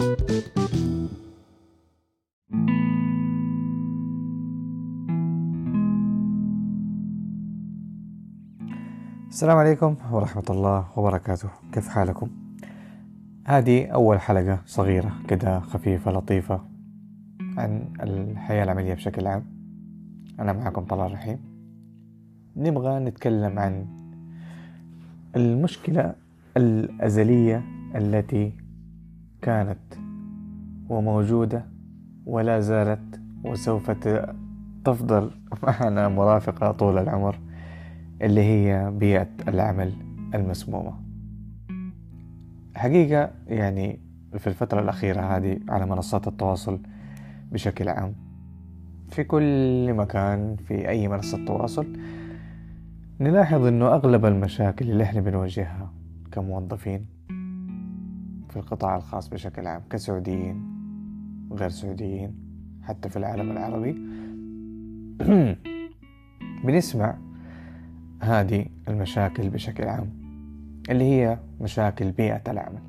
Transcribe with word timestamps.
السلام 0.00 0.16
عليكم 9.56 9.96
ورحمة 10.12 10.42
الله 10.50 10.98
وبركاته. 10.98 11.48
كيف 11.72 11.88
حالكم؟ 11.88 12.30
هذه 13.46 13.86
أول 13.86 14.20
حلقة 14.20 14.62
صغيرة 14.66 15.12
كده 15.28 15.60
خفيفة 15.60 16.12
لطيفة 16.12 16.60
عن 17.56 17.92
الحياة 18.00 18.64
العملية 18.64 18.94
بشكل 18.94 19.26
عام. 19.26 19.44
أنا 20.40 20.52
معكم 20.52 20.84
طلال 20.84 21.12
رحيم. 21.12 21.38
نبغى 22.56 22.98
نتكلم 22.98 23.58
عن 23.58 23.86
المشكلة 25.36 26.14
الأزلية 26.56 27.64
التي 27.94 28.52
كانت 29.42 29.94
وموجودة 30.88 31.64
ولا 32.26 32.60
زالت 32.60 33.20
وسوف 33.44 33.90
تفضل 34.84 35.30
معنا 35.62 36.08
مرافقة 36.08 36.72
طول 36.72 36.98
العمر 36.98 37.38
اللي 38.22 38.40
هي 38.40 38.90
بيئة 38.90 39.28
العمل 39.48 39.92
المسمومة. 40.34 40.92
حقيقة 42.74 43.30
يعني 43.46 44.00
في 44.38 44.46
الفترة 44.46 44.80
الأخيرة 44.80 45.20
هذه 45.20 45.58
على 45.68 45.86
منصات 45.86 46.28
التواصل 46.28 46.80
بشكل 47.52 47.88
عام 47.88 48.14
في 49.08 49.24
كل 49.24 49.94
مكان 49.94 50.56
في 50.56 50.88
أي 50.88 51.08
منصة 51.08 51.44
تواصل 51.44 51.96
نلاحظ 53.20 53.64
أنه 53.64 53.86
أغلب 53.86 54.26
المشاكل 54.26 54.90
اللي 54.90 55.04
إحنا 55.04 55.20
بنواجهها 55.20 55.92
كموظفين 56.32 57.19
في 58.50 58.56
القطاع 58.56 58.96
الخاص 58.96 59.28
بشكل 59.28 59.66
عام 59.66 59.82
كسعوديين 59.90 60.80
وغير 61.50 61.68
سعوديين 61.68 62.34
حتى 62.82 63.08
في 63.08 63.16
العالم 63.16 63.50
العربي. 63.50 63.92
بنسمع 66.64 67.18
هذه 68.20 68.66
المشاكل 68.88 69.48
بشكل 69.50 69.88
عام 69.88 70.10
اللي 70.90 71.04
هي 71.04 71.38
مشاكل 71.60 72.10
بيئة 72.10 72.42
العمل. 72.48 72.82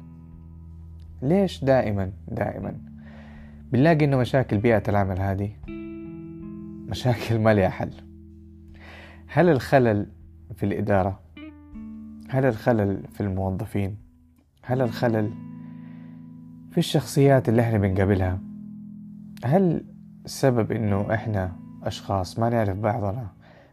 ليش 1.22 1.64
دائما 1.64 2.12
دائما؟ 2.28 2.78
بنلاقي 3.72 4.06
إنه 4.06 4.18
مشاكل 4.18 4.58
بيئة 4.58 4.84
العمل 4.88 5.20
هذه 5.20 5.52
مشاكل 6.90 7.40
ما 7.40 7.54
لها 7.54 7.70
حل. 7.70 7.94
هل 9.28 9.50
الخلل 9.50 10.08
في 10.56 10.66
الإدارة؟ 10.66 11.20
هل 12.30 12.46
الخلل 12.46 13.04
في 13.14 13.22
الموظفين؟ 13.22 13.98
هل 14.64 14.82
الخلل 14.82 15.51
في 16.72 16.78
الشخصيات 16.78 17.50
اللي 17.50 17.62
إحنا 17.62 17.78
بنقابلها 17.78 18.40
هل 19.44 19.84
السبب 20.26 20.72
إنه 20.72 21.14
إحنا 21.14 21.52
أشخاص 21.84 22.40
ما 22.40 22.50
نعرف 22.50 22.78
بعضنا 22.78 23.28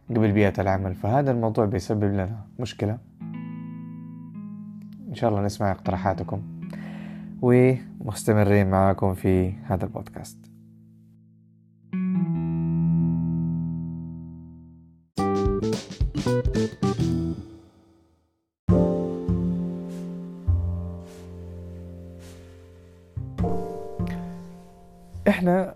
قبل 0.09 0.31
بيئة 0.31 0.61
العمل 0.61 0.95
فهذا 0.95 1.31
الموضوع 1.31 1.65
بيسبب 1.65 2.03
لنا 2.03 2.45
مشكلة؟ 2.59 2.97
إن 5.09 5.15
شاء 5.15 5.29
الله 5.29 5.41
نسمع 5.41 5.71
اقتراحاتكم 5.71 6.41
ومستمرين 7.41 8.69
معاكم 8.69 9.13
في 9.13 9.53
هذا 9.63 9.85
البودكاست. 9.85 10.48
إحنا 25.39 25.75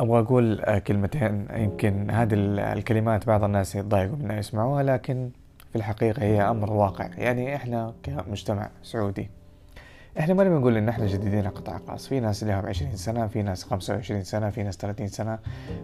أبغى 0.00 0.20
أقول 0.20 0.78
كلمتين 0.78 1.46
يمكن 1.56 2.10
هذه 2.10 2.34
الكلمات 2.72 3.26
بعض 3.26 3.44
الناس 3.44 3.74
يتضايقوا 3.74 4.16
منها 4.16 4.38
يسمعوها 4.38 4.82
لكن 4.82 5.30
في 5.70 5.76
الحقيقة 5.76 6.22
هي 6.22 6.42
أمر 6.42 6.72
واقع. 6.72 7.08
يعني 7.18 7.56
إحنا 7.56 7.94
كمجتمع 8.02 8.70
سعودي 8.82 9.30
إحنا 10.18 10.34
ما 10.34 10.44
بنقول 10.44 10.76
إن 10.76 10.88
إحنا 10.88 11.06
جديدين 11.06 11.48
قطاع 11.48 11.78
خاص. 11.88 12.08
في 12.08 12.20
ناس 12.20 12.44
لهم 12.44 12.66
عشرين 12.66 12.96
سنة 12.96 13.26
في 13.26 13.42
ناس 13.42 13.64
خمسة 13.64 13.94
وعشرين 13.94 14.22
سنة 14.22 14.50
في 14.50 14.62
ناس 14.62 14.76
ثلاثين 14.76 15.08
سنة 15.08 15.38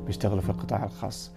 بيشتغلوا 0.06 0.42
في 0.42 0.50
القطاع 0.50 0.84
الخاص. 0.84 1.32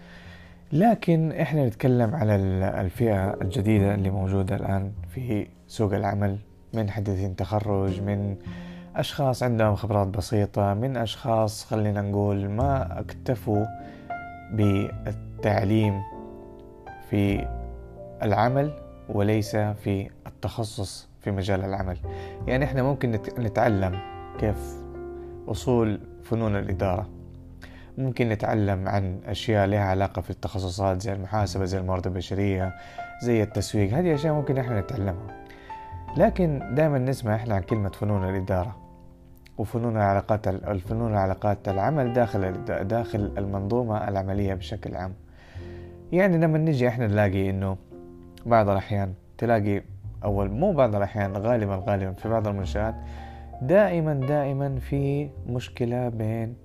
لكن 0.72 1.32
إحنا 1.32 1.68
نتكلم 1.68 2.16
على 2.16 2.36
الفئة 2.82 3.34
الجديدة 3.42 3.96
اللي 3.96 4.10
موجودة 4.10 4.56
الآن 4.56 4.92
في 5.10 5.48
سوق 5.68 5.94
العمل 5.94 6.38
من 6.74 6.90
حديثين 6.90 7.36
تخرج 7.36 8.02
من 8.02 8.36
أشخاص 8.96 9.44
عندهم 9.44 9.76
خبرات 9.76 10.08
بسيطة 10.08 10.74
من 10.74 10.98
أشخاص 10.98 11.66
خلينا 11.66 12.02
نقول 12.02 12.50
ما 12.50 13.00
اكتفوا 13.00 13.66
بالتعليم 14.52 16.02
في 17.10 17.48
العمل 18.24 18.74
وليس 19.10 19.56
في 19.56 20.10
التخصص 20.28 21.08
في 21.22 21.32
مجال 21.32 21.66
العمل. 21.66 21.98
يعني 22.48 22.66
إحنا 22.66 22.84
ممكن 22.84 23.12
نتعلم 23.40 24.00
كيف 24.40 24.76
أصول 25.48 26.00
فنون 26.24 26.56
الإدارة. 26.56 27.10
ممكن 27.98 28.30
نتعلم 28.30 28.88
عن 28.88 29.20
أشياء 29.26 29.68
لها 29.68 29.84
علاقة 29.84 30.22
في 30.22 30.30
التخصصات 30.30 31.02
زي 31.02 31.14
المحاسبة 31.14 31.66
زي 31.66 31.78
الموارد 31.78 32.08
البشرية 32.08 32.76
زي 33.22 33.44
التسويق. 33.44 33.94
هذه 33.94 34.16
أشياء 34.16 34.34
ممكن 34.34 34.58
إحنا 34.58 34.80
نتعلمها. 34.80 35.46
لكن 36.18 36.76
دائما 36.76 36.98
نسمع 36.98 37.36
إحنا 37.36 37.56
عن 37.56 37.62
كلمة 37.62 37.90
فنون 37.90 38.30
الإدارة. 38.30 38.85
وفنون 39.58 39.98
العلاقات 39.98 40.48
الفنون 40.48 41.12
العلاقات 41.12 41.70
العمل 41.70 42.14
داخل 42.14 42.66
داخل 42.88 43.32
المنظومة 43.38 44.08
العملية 44.08 44.54
بشكل 44.54 44.96
عام. 44.96 45.14
يعني 46.12 46.38
لما 46.38 46.58
نجي 46.58 46.88
إحنا 46.88 47.08
نلاقي 47.08 47.50
إنه 47.50 47.78
بعض 48.46 48.70
الأحيان 48.70 49.14
تلاقي 49.38 49.82
أول 50.24 50.50
مو 50.52 50.74
بعض 50.74 50.96
الأحيان 50.96 51.38
غالبا 51.38 51.84
غالبا 51.88 52.12
في 52.12 52.30
بعض 52.30 52.48
المنشآت 52.48 52.96
دائما 53.62 54.14
دائما 54.14 54.80
في 54.80 55.30
مشكلة 55.48 56.10
بين 56.10 56.56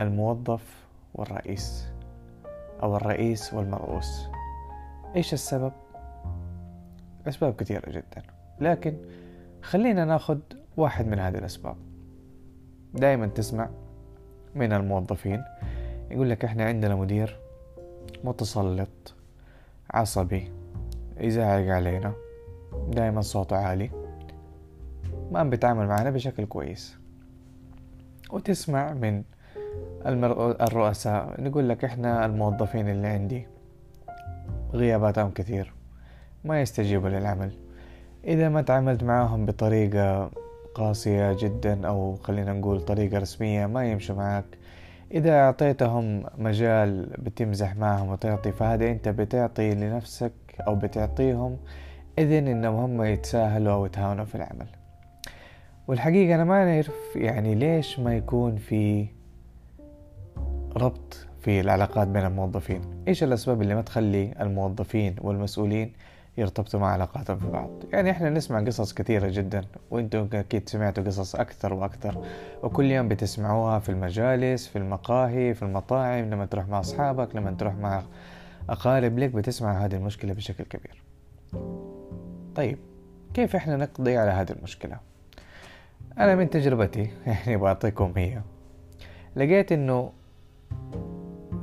الموظف 0.00 0.86
والرئيس 1.14 1.88
أو 2.82 2.96
الرئيس 2.96 3.54
والمرؤوس. 3.54 4.28
إيش 5.16 5.32
السبب؟ 5.32 5.72
أسباب 7.28 7.54
كثيرة 7.54 7.90
جدا. 7.90 8.22
لكن 8.60 8.96
خلينا 9.62 10.04
ناخذ 10.04 10.38
واحد 10.76 11.06
من 11.06 11.18
هذه 11.18 11.38
الأسباب. 11.38 11.76
دائما 12.94 13.26
تسمع 13.26 13.68
من 14.54 14.72
الموظفين 14.72 15.44
يقول 16.10 16.30
لك 16.30 16.44
إحنا 16.44 16.64
عندنا 16.64 16.94
مدير 16.94 17.38
متسلط 18.24 19.14
عصبي 19.90 20.50
يزعق 21.16 21.74
علينا 21.74 22.12
دائما 22.88 23.20
صوته 23.20 23.56
عالي 23.56 23.90
ما 25.30 25.44
بيتعامل 25.44 25.86
معنا 25.86 26.10
بشكل 26.10 26.44
كويس. 26.44 26.96
وتسمع 28.30 28.92
من 28.92 29.22
الرؤساء 30.60 31.46
يقول 31.46 31.68
لك 31.68 31.84
إحنا 31.84 32.26
الموظفين 32.26 32.88
اللي 32.88 33.06
عندي 33.06 33.46
غياباتهم 34.72 35.30
كثير 35.30 35.72
ما 36.44 36.60
يستجيبوا 36.60 37.08
للعمل. 37.08 37.52
إذا 38.24 38.48
ما 38.48 38.62
تعاملت 38.62 39.04
معاهم 39.04 39.46
بطريقة 39.46 40.30
قاسية 40.74 41.32
جدا 41.32 41.88
أو 41.88 42.16
خلينا 42.16 42.52
نقول 42.52 42.80
طريقة 42.80 43.18
رسمية 43.18 43.66
ما 43.66 43.90
يمشوا 43.90 44.16
معك 44.16 44.44
إذا 45.12 45.40
أعطيتهم 45.40 46.24
مجال 46.38 47.06
بتمزح 47.18 47.76
معهم 47.76 48.08
وتعطي 48.08 48.52
فهذا 48.52 48.90
أنت 48.90 49.08
بتعطي 49.08 49.74
لنفسك 49.74 50.32
أو 50.60 50.74
بتعطيهم 50.74 51.56
إذن 52.18 52.48
إنهم 52.48 52.74
هم 52.74 53.02
يتساهلوا 53.02 53.72
أو 53.72 53.86
يتهاونوا 53.86 54.24
في 54.24 54.34
العمل. 54.34 54.66
والحقيقة 55.88 56.34
أنا 56.34 56.44
ما 56.44 56.64
نعرف 56.64 57.16
يعني 57.16 57.54
ليش 57.54 57.98
ما 57.98 58.16
يكون 58.16 58.56
في 58.56 59.06
ربط 60.76 61.26
في 61.40 61.60
العلاقات 61.60 62.08
بين 62.08 62.26
الموظفين. 62.26 62.80
إيش 63.08 63.22
الأسباب 63.22 63.62
اللي 63.62 63.74
ما 63.74 63.82
تخلي 63.82 64.34
الموظفين 64.40 65.16
والمسؤولين 65.20 65.92
يرتبطوا 66.36 66.80
مع 66.80 66.92
علاقاتهم 66.92 67.38
في 67.38 67.46
بعض. 67.46 67.70
يعني 67.92 68.10
إحنا 68.10 68.30
نسمع 68.30 68.60
قصص 68.60 68.94
كثيرة 68.94 69.28
جدا 69.28 69.64
وأنتم 69.90 70.28
أكيد 70.32 70.68
سمعتوا 70.68 71.04
قصص 71.04 71.34
أكثر 71.34 71.74
وأكثر. 71.74 72.24
وكل 72.62 72.84
يوم 72.84 73.08
بتسمعوها 73.08 73.78
في 73.78 73.88
المجالس 73.88 74.66
في 74.66 74.78
المقاهي 74.78 75.54
في 75.54 75.62
المطاعم 75.62 76.30
لما 76.30 76.46
تروح 76.46 76.68
مع 76.68 76.80
أصحابك 76.80 77.36
لما 77.36 77.50
تروح 77.50 77.74
مع 77.74 78.02
أقارب 78.68 79.18
لك 79.18 79.30
بتسمع 79.30 79.84
هذه 79.84 79.94
المشكلة 79.94 80.32
بشكل 80.32 80.64
كبير. 80.64 81.02
طيب 82.54 82.78
كيف 83.34 83.56
إحنا 83.56 83.76
نقضي 83.76 84.16
على 84.16 84.30
هذه 84.30 84.50
المشكلة؟ 84.50 84.96
أنا 86.18 86.34
من 86.34 86.50
تجربتي 86.50 87.10
يعني 87.26 87.56
بعطيكم 87.56 88.12
هي 88.16 88.40
لقيت 89.36 89.72
إنه 89.72 90.12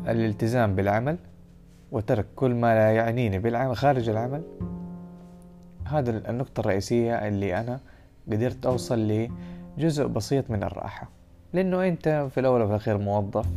الالتزام 0.07 0.75
بالعمل 0.75 1.17
وترك 1.91 2.25
كل 2.35 2.53
ما 2.53 2.75
لا 2.75 2.95
يعنيني 2.95 3.39
بالعمل 3.39 3.77
خارج 3.77 4.09
العمل. 4.09 4.41
هذا 5.85 6.29
النقطة 6.29 6.59
الرئيسية 6.59 7.27
اللي 7.27 7.59
أنا 7.59 7.79
قدرت 8.31 8.65
أوصل 8.65 9.29
جزء 9.77 10.07
بسيط 10.07 10.51
من 10.51 10.63
الراحة. 10.63 11.09
لأنه 11.53 11.87
أنت 11.87 12.27
في 12.31 12.39
الأول 12.39 12.61
وفي 12.61 12.71
الأخير 12.71 12.97
موظف 12.97 13.47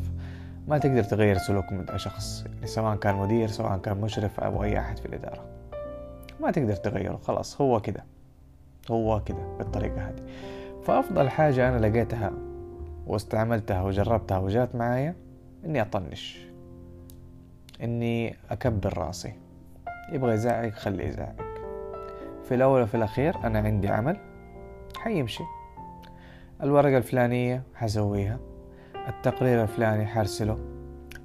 ما 0.69 0.79
تقدر 0.79 1.03
تغير 1.03 1.39
سلوك 1.39 1.73
من 1.73 1.99
شخص 1.99 2.45
سواء 2.65 2.97
كان 2.97 3.15
مدير 3.15 3.49
سواء 3.49 3.79
كان 3.79 4.01
مشرف 4.01 4.41
أو 4.41 4.65
أي 4.65 4.79
أحد 4.79 4.99
في 4.99 5.07
الإدارة. 5.07 5.45
ما 6.41 6.51
تقدر 6.51 6.77
تغيره 6.77 7.17
خلاص 7.17 7.61
هو 7.61 7.81
كده. 7.81 8.05
هو 8.91 9.23
كده 9.25 9.57
بالطريقة 9.59 10.09
هذه. 10.09 10.23
فأفضل 10.85 11.29
حاجة 11.29 11.69
أنا 11.69 11.87
لقيتها 11.87 12.33
واستعملتها 13.07 13.83
وجربتها 13.83 14.39
وجات 14.39 14.75
معايا 14.75 15.15
إني 15.65 15.83
أطنش. 15.83 16.52
إني 17.83 18.37
أكبر 18.51 18.99
رأسي. 18.99 19.33
يبغى 20.13 20.35
يزعق 20.35 20.71
خليه 20.71 21.05
يزعق. 21.05 21.37
في 22.45 22.55
الأول 22.55 22.83
وفي 22.83 22.97
الأخير 22.97 23.37
أنا 23.45 23.59
عندي 23.59 23.89
عمل 23.89 24.17
حيمشي. 24.99 25.45
الورقة 26.63 26.97
الفلانية 26.97 27.63
حسويها 27.75 28.39
التقرير 29.09 29.63
الفلاني 29.63 30.07
حرسله 30.07 30.59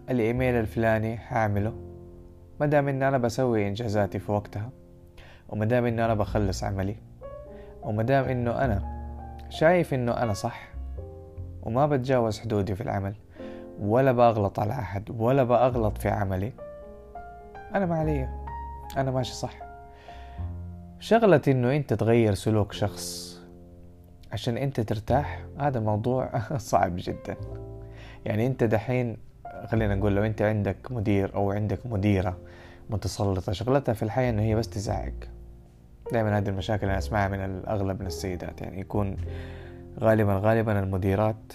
الإيميل 0.09 0.55
الفلاني 0.55 1.17
حعمله 1.17 1.73
ما 2.59 2.65
دام 2.65 2.87
إن 2.87 3.03
أنا 3.03 3.17
بسوي 3.17 3.67
إنجازاتي 3.67 4.19
في 4.19 4.31
وقتها 4.31 4.69
وما 5.49 5.65
دام 5.65 5.85
إنه 5.85 6.05
أنا 6.05 6.13
بخلص 6.13 6.63
عملي 6.63 6.95
وما 7.83 8.03
دام 8.03 8.25
إنه 8.25 8.51
أنا 8.65 8.83
شايف 9.49 9.93
إنه 9.93 10.11
أنا 10.11 10.33
صح 10.33 10.69
وما 11.63 11.87
بتجاوز 11.87 12.39
حدودي 12.39 12.75
في 12.75 12.81
العمل. 12.81 13.13
ولا 13.79 14.11
بغلط 14.11 14.59
على 14.59 14.73
أحد 14.73 15.09
ولا 15.09 15.43
بأغلط 15.43 15.97
في 15.97 16.09
عملي. 16.09 16.51
أنا 17.75 17.85
ما 17.85 17.95
علي 17.95 18.29
أنا 18.97 19.11
ماشي 19.11 19.33
صح. 19.33 19.53
شغلة 20.99 21.41
إنه 21.47 21.75
أنت 21.75 21.93
تغير 21.93 22.33
سلوك 22.33 22.73
شخص 22.73 23.37
عشان 24.31 24.57
أنت 24.57 24.79
ترتاح 24.79 25.45
هذا 25.59 25.79
موضوع 25.79 26.29
صعب 26.57 26.93
جدا. 26.95 27.35
يعني 28.25 28.47
أنت 28.47 28.63
دحين 28.63 29.17
خلينا 29.65 29.95
نقول 29.95 30.15
لو 30.15 30.23
أنت 30.23 30.41
عندك 30.41 30.91
مدير 30.91 31.35
أو 31.35 31.51
عندك 31.51 31.79
مديرة 31.85 32.37
متسلطة 32.89 33.51
شغلتها 33.51 33.93
في 33.93 34.03
الحياة 34.03 34.29
إنه 34.29 34.41
هي 34.41 34.55
بس 34.55 34.69
تزعق. 34.69 35.13
دائما 36.11 36.37
هذه 36.37 36.49
المشاكل 36.49 36.87
أنا 36.87 36.97
أسمعها 36.97 37.27
من 37.27 37.39
الأغلب 37.39 38.01
من 38.01 38.07
السيدات 38.07 38.61
يعني 38.61 38.79
يكون 38.79 39.17
غالبا 39.99 40.39
غالبا 40.43 40.79
المديرات 40.79 41.53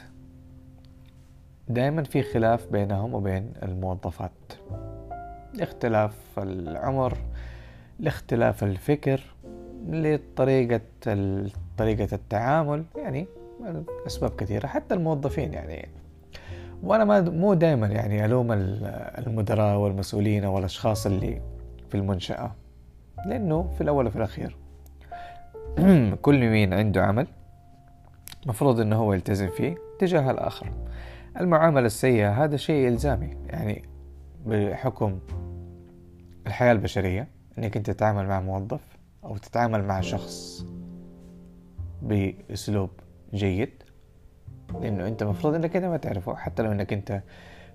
دائما 1.69 2.03
في 2.03 2.23
خلاف 2.23 2.67
بينهم 2.73 3.15
وبين 3.15 3.53
الموظفات. 3.63 4.31
لاختلاف 5.55 6.15
العمر 6.39 7.19
لاختلاف 8.01 8.65
الفكر 8.65 9.21
لطريقة 9.89 10.81
طريقة 11.79 12.09
التعامل 12.15 12.85
يعني 12.97 13.27
أسباب 14.07 14.31
كثيرة. 14.31 14.67
حتى 14.67 14.95
الموظفين 14.95 15.53
يعني 15.53 15.89
وأنا 16.83 17.05
ما 17.05 17.21
مو 17.21 17.55
دائما 17.55 17.87
يعني 17.87 18.25
ألوم 18.25 18.53
المدراء 19.19 19.77
والمسؤولين 19.77 20.45
والأشخاص 20.45 21.07
اللي 21.07 21.41
في 21.89 21.95
المنشأة 21.95 22.53
لأنه 23.27 23.71
في 23.75 23.81
الأول 23.81 24.07
وفي 24.07 24.17
الأخير 24.17 24.57
كل 26.23 26.49
مين 26.49 26.75
عنده 26.75 27.05
عمل 27.05 27.27
مفروض 28.47 28.81
أنه 28.81 28.97
هو 28.97 29.13
يلتزم 29.13 29.49
فيه 29.49 29.75
تجاه 29.99 30.31
الآخر. 30.31 30.73
المعاملة 31.41 31.87
السيئة 31.87 32.45
هذا 32.45 32.57
شيء 32.57 32.89
إلزامي 32.89 33.37
يعني 33.47 33.85
بحكم 34.47 35.19
الحياة 36.47 36.73
البشرية 36.73 37.29
أنك 37.59 37.77
أنت 37.77 37.91
تتعامل 37.91 38.27
مع 38.27 38.41
موظف 38.41 38.81
أو 39.25 39.37
تتعامل 39.37 39.85
مع 39.85 40.01
شخص 40.01 40.67
بأسلوب 42.03 42.91
جيد 43.35 43.83
لأنه 44.81 45.09
أنت 45.09 45.23
مفروض 45.23 45.55
أنك 45.55 45.77
أنت 45.77 45.85
ما 45.85 45.97
تعرفه 45.97 46.35
حتى 46.35 46.63
لو 46.63 46.73
أنك 46.73 46.93
أنت 46.93 47.23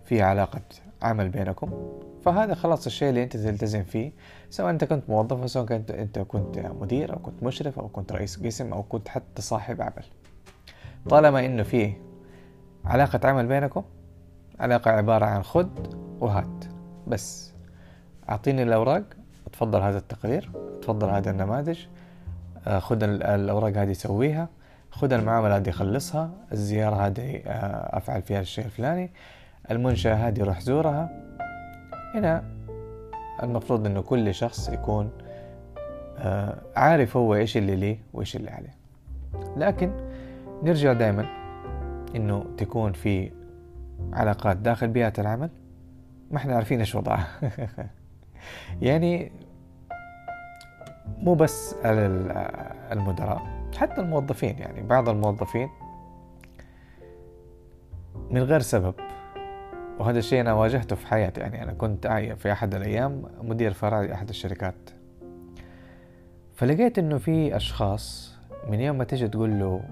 في 0.03 0.21
علاقة 0.21 0.61
عمل 1.01 1.29
بينكم. 1.29 1.99
فهذا 2.25 2.53
خلاص 2.53 2.85
الشيء 2.85 3.09
اللي 3.09 3.23
أنت 3.23 3.37
تلتزم 3.37 3.83
فيه 3.83 4.11
سواء 4.49 4.69
أنت 4.69 4.83
كنت 4.83 5.09
موظف 5.09 5.41
أو 5.41 5.47
سواء 5.47 5.65
كنت 5.65 5.91
أنت 5.91 6.19
كنت 6.19 6.59
مدير 6.59 7.13
أو 7.13 7.19
كنت 7.19 7.43
مشرف 7.43 7.79
أو 7.79 7.89
كنت 7.89 8.11
رئيس 8.11 8.45
قسم 8.45 8.73
أو 8.73 8.83
كنت 8.83 9.07
حتى 9.07 9.41
صاحب 9.41 9.81
عمل. 9.81 10.05
طالما 11.09 11.45
إنه 11.45 11.63
في 11.63 11.93
علاقة 12.87 13.29
عمل 13.29 13.47
بينكم 13.47 13.83
علاقة 14.59 14.91
عبارة 14.91 15.25
عن 15.25 15.43
خد 15.43 15.69
وهات. 16.19 16.65
بس 17.07 17.53
أعطيني 18.29 18.63
الأوراق 18.63 19.03
اتفضل 19.47 19.81
هذا 19.81 19.97
التقرير 19.97 20.51
اتفضل 20.77 21.09
هذا 21.09 21.31
النماذج 21.31 21.79
آه، 22.67 22.79
خد 22.79 23.03
الأوراق 23.03 23.77
هذه 23.77 23.93
سويها 23.93 24.49
خد 24.91 25.13
المعاملة 25.13 25.57
هذه 25.57 25.69
خلصها 25.69 26.31
الزيارة 26.51 26.95
هذه 26.95 27.35
آه، 27.45 27.97
أفعل 27.97 28.21
فيها 28.21 28.39
الشيء 28.41 28.65
الفلاني 28.65 29.11
المنشأة 29.71 30.13
هذه 30.13 30.43
روح 30.43 30.61
زورها. 30.61 31.09
هنا 32.15 32.43
المفروض 33.43 33.85
إنه 33.85 34.01
كل 34.01 34.33
شخص 34.33 34.69
يكون 34.69 35.09
آه، 36.17 36.57
عارف 36.75 37.17
هو 37.17 37.35
إيش 37.35 37.57
اللي 37.57 37.75
ليه 37.75 37.99
وإيش 38.13 38.35
اللي 38.35 38.51
عليه. 38.51 38.75
لكن 39.57 39.91
نرجع 40.63 40.93
دائما 40.93 41.46
إنه 42.15 42.45
تكون 42.57 42.93
في 42.93 43.31
علاقات 44.13 44.57
داخل 44.57 44.87
بيئة 44.87 45.13
العمل 45.19 45.49
ما 46.31 46.37
إحنا 46.37 46.55
عارفين 46.55 46.79
إيش 46.79 46.95
وضعها. 46.95 47.27
يعني 48.81 49.31
مو 51.17 51.35
بس 51.35 51.75
المدراء 52.91 53.41
حتى 53.77 54.01
الموظفين 54.01 54.59
يعني 54.59 54.81
بعض 54.81 55.09
الموظفين 55.09 55.69
من 58.31 58.43
غير 58.43 58.59
سبب. 58.59 58.93
وهذا 59.99 60.19
الشيء 60.19 60.41
أنا 60.41 60.53
واجهته 60.53 60.95
في 60.95 61.07
حياتي 61.07 61.41
يعني 61.41 61.63
أنا 61.63 61.73
كنت 61.73 62.07
في 62.37 62.51
أحد 62.51 62.75
الأيام 62.75 63.23
مدير 63.41 63.73
فرع 63.73 64.01
لأحد 64.01 64.29
الشركات. 64.29 64.89
فلقيت 66.55 66.99
إنه 66.99 67.17
في 67.17 67.55
أشخاص 67.55 68.35
من 68.69 68.79
يوم 68.79 68.97
ما 68.97 69.03
تيجي 69.03 69.27
تقول 69.27 69.59
له 69.59 69.83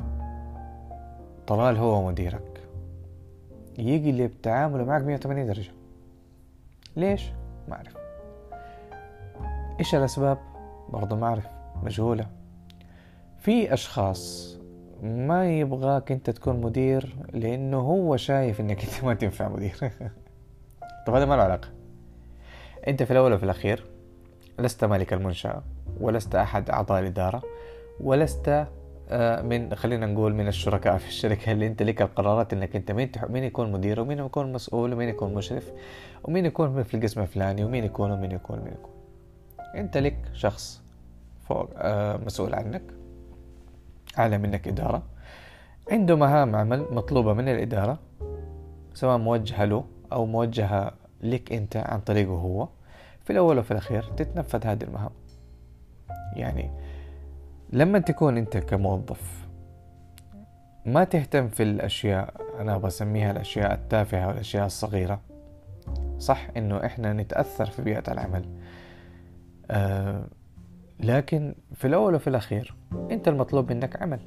طلال 1.48 1.78
هو 1.78 2.08
مديرك. 2.08 2.62
يقلب 3.78 4.42
تعامله 4.42 4.84
معك 4.84 5.02
180 5.02 5.48
درجة. 5.48 5.72
ليش؟ 6.96 7.32
ما 7.68 7.76
أعرف. 7.76 7.98
إيش 9.80 9.96
الأسباب؟ 9.96 10.38
برضو 10.90 11.16
ما 11.16 11.28
أعرف. 11.28 11.48
مجهولة. 11.84 12.26
في 13.40 13.74
أشخاص 13.74 14.56
ما 15.04 15.60
يبغاك 15.60 16.12
أنت 16.12 16.30
تكون 16.30 16.62
مدير 16.62 17.16
لأنه 17.34 17.80
هو 17.80 18.18
شايف 18.18 18.62
أنك 18.62 18.84
أنت 18.84 19.04
ما 19.04 19.14
تنفع 19.14 19.48
مدير. 19.48 19.76
طب 21.08 21.14
هذا 21.14 21.26
ما 21.26 21.36
له 21.36 21.44
علاقة. 21.44 21.68
أنت 22.88 23.04
في 23.04 23.12
الأول 23.12 23.34
وفي 23.34 23.44
الأخير 23.44 23.86
لست 24.60 24.86
مالك 24.86 25.14
المنشأة 25.14 25.64
ولست 26.00 26.36
أحد 26.36 26.70
أعضاء 26.70 27.00
الإدارة 27.00 27.44
ولست 28.00 28.68
من 29.44 29.76
خلينا 29.76 30.06
نقول 30.06 30.34
من 30.34 30.48
الشركاء 30.48 30.98
في 30.98 31.08
الشركة 31.08 31.52
اللي 31.52 31.68
انت 31.68 31.84
لك 31.84 32.02
القرارات 32.02 32.54
انك 32.54 32.76
انت 32.76 32.92
مين 32.92 33.12
مين 33.30 33.44
يكون 33.44 33.72
مدير 33.72 34.02
ومين 34.02 34.20
يكون 34.20 34.54
مسؤول 34.54 34.94
ومين 34.94 35.10
يكون 35.10 35.34
مشرف 35.34 35.72
ومين 36.24 36.46
يكون 36.46 36.84
في 36.84 36.94
القسم 36.94 37.22
الفلاني 37.22 37.64
ومين 37.64 37.84
يكون 37.84 38.12
ومين 38.12 38.32
يكون 38.32 38.60
ومين 38.60 38.74
يكون. 38.74 38.92
انت 39.76 39.98
لك 39.98 40.18
شخص 40.34 40.82
فوق 41.48 41.70
آه، 41.78 42.18
مسؤول 42.18 42.56
عنك 42.56 42.82
اعلى 44.18 44.38
منك 44.38 44.68
إدارة. 44.68 45.04
عنده 45.92 46.16
مهام 46.16 46.56
عمل 46.56 46.86
مطلوبة 46.92 47.34
من 47.34 47.50
الإدارة 47.50 48.00
سواء 48.94 49.18
موجهة 49.18 49.66
له 49.66 49.86
أو 50.12 50.26
موجهة 50.26 50.94
لك 51.22 51.54
أنت 51.54 51.78
عن 51.78 52.00
طريقه 52.00 52.32
هو 52.32 52.68
في 53.24 53.34
الأول 53.34 53.60
وفي 53.60 53.72
الأخير 53.72 54.04
تتنفذ 54.04 54.68
هذه 54.68 54.84
المهام. 54.84 55.12
يعني 56.36 56.85
لما 57.76 58.00
تكون 58.00 58.38
أنت 58.38 58.58
كموظف 58.58 59.48
ما 60.86 61.04
تهتم 61.04 61.48
في 61.48 61.64
الأشياء 61.64 62.34
أنا 62.60 62.78
بسميها 62.78 63.32
الأشياء 63.32 63.74
التافهة 63.74 64.28
والأشياء 64.28 64.66
الصغيرة. 64.66 65.22
صح 66.20 66.48
إنه 66.58 66.86
إحنا 66.86 67.14
نتأثر 67.14 67.66
في 67.66 67.82
بيئة 67.82 68.12
العمل. 68.12 68.46
آه 69.72 70.28
لكن 71.00 71.56
في 71.74 71.88
الأول 71.88 72.16
وفي 72.16 72.28
الأخير 72.28 72.76
أنت 73.12 73.28
المطلوب 73.28 73.72
منك 73.72 74.02
عمل. 74.02 74.20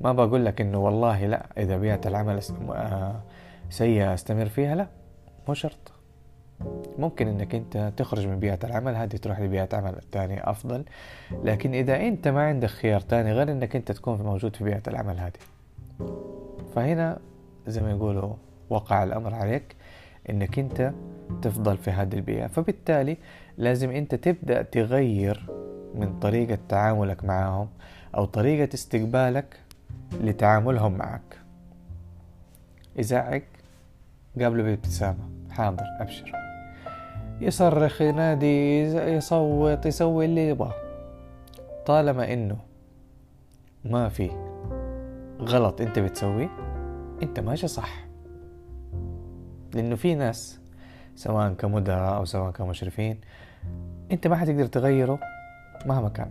ما 0.00 0.12
بقول 0.12 0.44
لك 0.44 0.60
إنه 0.60 0.78
والله 0.78 1.26
لا 1.26 1.46
إذا 1.58 1.76
بيئة 1.78 2.00
العمل 2.08 2.40
آه 2.70 3.22
سيئة 3.70 4.14
أستمر 4.14 4.46
فيها 4.46 4.74
لا 4.74 4.86
مو 5.48 5.54
شرط. 5.54 5.81
ممكن 7.02 7.28
إنك 7.28 7.54
أنت 7.54 7.92
تخرج 7.96 8.26
من 8.26 8.38
بيئة 8.38 8.58
العمل 8.64 8.94
هذه 8.94 9.16
تروح 9.16 9.40
لبيئة 9.40 9.68
عمل 9.72 10.00
ثانية 10.12 10.40
أفضل. 10.44 10.84
لكن 11.44 11.74
إذا 11.74 11.96
أنت 11.96 12.28
ما 12.28 12.42
عندك 12.42 12.68
خيار 12.68 13.00
ثاني 13.00 13.32
غير 13.32 13.52
إنك 13.52 13.76
أنت 13.76 13.92
تكون 13.92 14.22
موجود 14.22 14.56
في 14.56 14.64
بيئة 14.64 14.82
العمل 14.88 15.18
هذه. 15.18 15.32
فهنا 16.74 17.18
زي 17.66 17.82
ما 17.82 17.90
يقولوا 17.90 18.34
وقع 18.70 19.02
الأمر 19.02 19.34
عليك 19.34 19.76
إنك 20.30 20.58
أنت 20.58 20.92
تفضل 21.42 21.76
في 21.76 21.90
هذه 21.90 22.14
البيئة. 22.14 22.46
فبالتالي 22.46 23.16
لازم 23.58 23.90
أنت 23.90 24.14
تبدأ 24.14 24.62
تغير 24.62 25.46
من 25.94 26.18
طريقة 26.18 26.58
تعاملك 26.68 27.24
معهم 27.24 27.68
أو 28.16 28.24
طريقة 28.24 28.74
استقبالك 28.74 29.60
لتعاملهم 30.20 30.92
معك. 30.92 31.38
يزعق 32.96 33.42
قابله 34.40 34.62
بابتسامة. 34.62 35.28
حاضر 35.50 35.84
أبشر. 36.00 36.51
يصرخ 37.42 38.02
ينادي 38.02 38.82
يصوت 38.92 39.86
يسوي 39.86 40.24
اللي 40.24 40.48
يبغاه 40.48 40.74
طالما 41.86 42.32
إنه 42.32 42.56
ما 43.84 44.08
في 44.08 44.30
غلط 45.40 45.80
أنت 45.80 45.98
بتسويه 45.98 46.50
أنت 47.22 47.40
ماشي 47.40 47.68
صح. 47.68 48.04
لأنه 49.74 49.96
في 49.96 50.14
ناس 50.14 50.60
سواء 51.16 51.52
كمدراء 51.52 52.16
أو 52.16 52.24
سواء 52.24 52.50
كمشرفين 52.50 53.20
أنت 54.12 54.26
ما 54.26 54.36
حتقدر 54.36 54.66
تغيره 54.66 55.18
مهما 55.86 56.08
كان. 56.08 56.30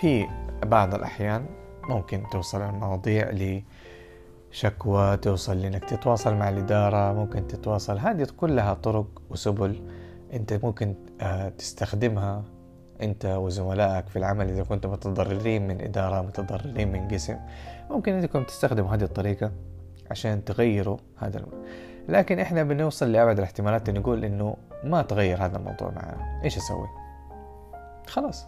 في 0.00 0.26
بعض 0.66 0.94
الأحيان 0.94 1.46
ممكن 1.88 2.22
توصل 2.32 2.62
المواضيع 2.62 3.30
لشكوى 4.52 5.16
توصل 5.16 5.62
لأنك 5.62 5.84
تتواصل 5.84 6.34
مع 6.34 6.48
الإدارة 6.48 7.12
ممكن 7.12 7.46
تتواصل. 7.46 7.98
هذه 7.98 8.26
كلها 8.36 8.74
طرق 8.74 9.22
وسبل 9.30 9.80
أنت 10.32 10.52
ممكن 10.52 10.94
آه، 11.20 11.48
تستخدمها 11.48 12.44
أنت 13.02 13.26
وزملائك 13.26 14.08
في 14.08 14.16
العمل 14.16 14.48
إذا 14.48 14.62
كنتم 14.62 14.90
متضررين 14.90 15.68
من 15.68 15.80
إدارة 15.80 16.22
متضررين 16.22 16.92
من 16.92 17.08
قسم. 17.08 17.36
ممكن 17.90 18.12
أنكم 18.12 18.44
تستخدموا 18.44 18.94
هذه 18.94 19.02
الطريقة 19.02 19.52
عشان 20.10 20.44
تغيروا 20.44 20.96
هذا 21.16 21.38
الم... 21.38 21.48
لكن 22.08 22.38
إحنا 22.38 22.62
بنوصل 22.62 23.12
لأبعد 23.12 23.38
الاحتمالات 23.38 23.90
نقول 23.90 24.24
إنه 24.24 24.56
ما 24.84 25.02
تغير 25.02 25.44
هذا 25.44 25.56
الموضوع 25.56 25.90
معنا. 25.90 26.40
إيش 26.44 26.56
أسوي؟ 26.56 26.88
خلاص. 28.06 28.46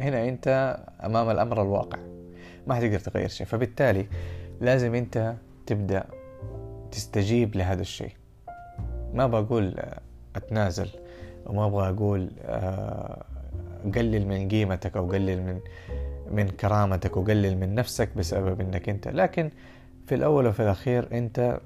هنا 0.00 0.28
أنت 0.28 0.76
أمام 1.04 1.30
الأمر 1.30 1.62
الواقع. 1.62 1.98
ما 2.66 2.74
حتقدر 2.74 2.98
تغير 2.98 3.28
شيء. 3.28 3.46
فبالتالي 3.46 4.06
لازم 4.62 4.94
أنت 4.94 5.34
تبدأ 5.66 6.04
تستجيب 6.90 7.56
لهذا 7.56 7.80
الشيء. 7.80 8.12
ما 9.14 9.26
بقول 9.26 9.74
أتنازل 10.36 10.88
وما 11.46 11.66
أبغى 11.66 11.88
أقول 11.88 12.30
آه، 12.44 13.24
قلل 13.94 14.26
من 14.26 14.48
قيمتك 14.48 14.96
أو 14.96 15.10
قلل 15.10 15.42
من 15.42 15.60
من 16.30 16.48
كرامتك 16.48 17.16
وقلل 17.16 17.58
من 17.58 17.74
نفسك 17.74 18.08
بسبب 18.16 18.60
إنك 18.60 18.88
أنت. 18.88 19.08
لكن 19.08 19.50
في 20.06 20.14
الأول 20.14 20.46
وفي 20.46 20.62
الأخير 20.62 21.08
أنت 21.12 21.60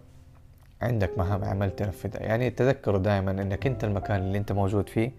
عندك 0.82 1.18
مهام 1.18 1.44
عمل 1.44 1.70
تنفذها. 1.70 2.22
يعني 2.22 2.50
تذكروا 2.50 2.98
دائما 2.98 3.30
أنك 3.30 3.66
أنت 3.66 3.84
المكان 3.84 4.20
اللي 4.20 4.38
أنت 4.38 4.52
موجود 4.52 4.88
فيه 4.88 5.10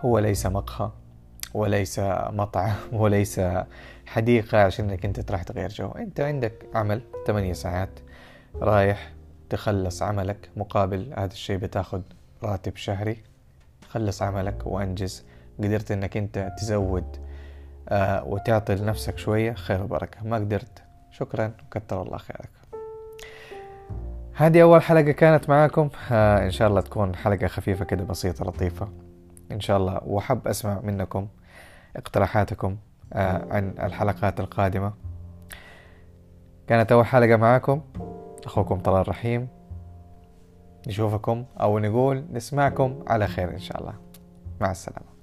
هو 0.00 0.18
ليس 0.18 0.46
مقهى. 0.46 0.90
وليس 1.54 1.98
مطعم 2.30 2.74
وليس 2.92 3.40
حديقة 4.06 4.58
عشان 4.58 4.90
إنك 4.90 5.04
أنت 5.04 5.20
تروح 5.20 5.42
تغير 5.42 5.68
جو. 5.68 5.88
أنت 5.88 6.20
عندك 6.20 6.66
عمل 6.74 7.02
8 7.26 7.52
ساعات 7.52 8.00
رايح 8.54 9.12
تخلص 9.50 10.02
عملك 10.02 10.50
مقابل 10.56 11.12
هذا 11.16 11.32
الشيء 11.32 11.56
بتاخد 11.56 12.02
راتب 12.42 12.76
شهري. 12.76 13.16
خلص 13.88 14.22
عملك 14.22 14.66
وأنجز. 14.66 15.24
قدرت 15.58 15.90
إنك 15.90 16.16
أنت 16.16 16.52
تزود 16.58 17.16
آه 17.88 18.24
وتعطي 18.24 18.74
لنفسك 18.74 19.18
شوية 19.18 19.52
خير 19.52 19.82
وبركة. 19.82 20.24
ما 20.24 20.36
قدرت 20.36 20.82
شكرا 21.10 21.52
وكتر 21.66 22.02
الله 22.02 22.18
خيرك. 22.18 22.50
هذه 24.34 24.62
أول 24.62 24.82
حلقة 24.82 25.10
كانت 25.10 25.48
معاكم. 25.48 25.88
آه 26.12 26.44
إن 26.44 26.50
شاء 26.50 26.68
الله 26.68 26.80
تكون 26.80 27.16
حلقة 27.16 27.46
خفيفة 27.46 27.84
كده 27.84 28.04
بسيطة 28.04 28.44
لطيفة. 28.44 28.88
إن 29.52 29.60
شاء 29.60 29.76
الله 29.76 30.00
وحب 30.04 30.48
أسمع 30.48 30.80
منكم 30.80 31.28
اقتراحاتكم 31.96 32.76
آه 33.12 33.46
عن 33.50 33.74
الحلقات 33.82 34.40
القادمة. 34.40 34.92
كانت 36.66 36.92
أول 36.92 37.06
حلقة 37.06 37.36
معاكم 37.36 37.82
أخوكم 38.44 38.78
طلال 38.78 39.08
رحيم. 39.08 39.48
نشوفكم 40.86 41.44
أو 41.60 41.78
نقول 41.78 42.24
نسمعكم 42.32 43.04
على 43.06 43.26
خير 43.26 43.50
إن 43.50 43.58
شاء 43.58 43.80
الله. 43.80 43.94
مع 44.60 44.70
السلامة. 44.70 45.19